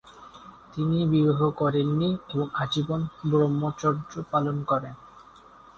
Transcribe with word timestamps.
তিনি 0.73 0.97
বিবাহ 1.05 1.39
করেননি 1.51 2.09
এবং 2.29 2.47
আজীবন 2.53 3.01
ব্রহ্মচর্য 3.25 4.11
পালন 4.31 4.57
করেন। 4.63 4.95